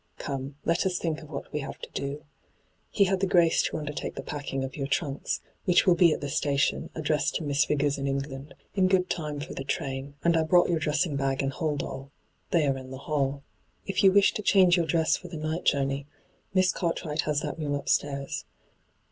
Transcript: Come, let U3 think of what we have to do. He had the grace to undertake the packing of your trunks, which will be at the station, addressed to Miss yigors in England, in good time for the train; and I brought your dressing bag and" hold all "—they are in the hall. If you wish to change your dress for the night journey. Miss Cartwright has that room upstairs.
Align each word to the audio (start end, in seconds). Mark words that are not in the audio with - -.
Come, 0.17 0.55
let 0.65 0.79
U3 0.79 0.97
think 0.97 1.21
of 1.21 1.29
what 1.29 1.53
we 1.53 1.59
have 1.59 1.77
to 1.77 1.89
do. 1.93 2.25
He 2.89 3.03
had 3.03 3.19
the 3.19 3.27
grace 3.27 3.61
to 3.61 3.77
undertake 3.77 4.15
the 4.15 4.23
packing 4.23 4.63
of 4.63 4.75
your 4.75 4.87
trunks, 4.87 5.41
which 5.65 5.85
will 5.85 5.93
be 5.93 6.11
at 6.11 6.21
the 6.21 6.27
station, 6.27 6.89
addressed 6.95 7.35
to 7.35 7.43
Miss 7.43 7.67
yigors 7.67 7.99
in 7.99 8.07
England, 8.07 8.55
in 8.73 8.87
good 8.87 9.11
time 9.11 9.39
for 9.39 9.53
the 9.53 9.63
train; 9.63 10.15
and 10.23 10.35
I 10.35 10.41
brought 10.41 10.69
your 10.71 10.79
dressing 10.79 11.17
bag 11.17 11.43
and" 11.43 11.53
hold 11.53 11.83
all 11.83 12.09
"—they 12.49 12.65
are 12.65 12.79
in 12.79 12.89
the 12.89 12.97
hall. 12.97 13.43
If 13.85 14.03
you 14.03 14.11
wish 14.11 14.33
to 14.33 14.41
change 14.41 14.75
your 14.75 14.87
dress 14.87 15.15
for 15.17 15.27
the 15.27 15.37
night 15.37 15.65
journey. 15.65 16.07
Miss 16.51 16.71
Cartwright 16.71 17.21
has 17.29 17.41
that 17.41 17.59
room 17.59 17.75
upstairs. 17.75 18.45